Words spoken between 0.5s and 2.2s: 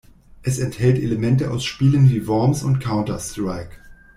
enthält Elemente aus Spielen